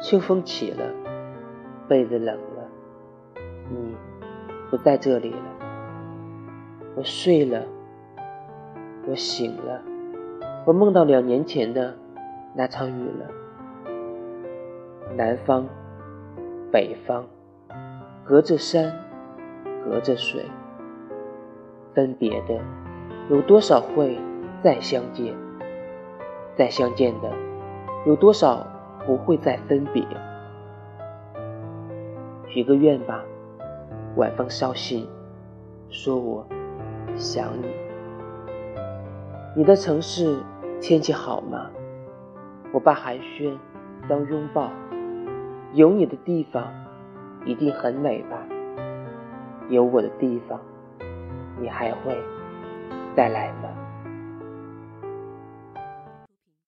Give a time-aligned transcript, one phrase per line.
[0.00, 0.84] 秋风起了，
[1.88, 2.68] 被子冷了，
[3.70, 3.96] 你
[4.70, 5.46] 不在这里了。
[6.96, 7.62] 我睡了，
[9.08, 9.80] 我醒了，
[10.66, 11.94] 我梦到两年前的
[12.54, 13.26] 那场雨了。
[15.16, 15.66] 南方，
[16.70, 17.24] 北方，
[18.24, 18.92] 隔着山，
[19.84, 20.44] 隔着水，
[21.94, 22.58] 分别的
[23.28, 24.18] 有多少会
[24.62, 25.34] 再相见？
[26.54, 27.30] 再相见的
[28.04, 28.66] 有多少
[29.06, 30.04] 不会再分别？
[32.48, 33.22] 许个愿吧，
[34.16, 35.08] 晚风捎信，
[35.88, 36.46] 说我
[37.16, 37.66] 想你。
[39.56, 40.38] 你的城市
[40.80, 41.70] 天气好吗？
[42.72, 43.56] 我把寒暄
[44.08, 44.70] 当拥抱。
[45.74, 46.70] 有你的地方
[47.46, 48.36] 一定很美吧？
[49.70, 50.60] 有我的地方，
[51.58, 52.18] 你还会
[53.16, 53.70] 再来吗？